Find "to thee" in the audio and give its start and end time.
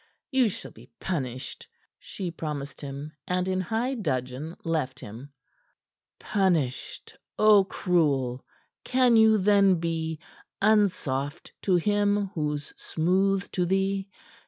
13.51-14.07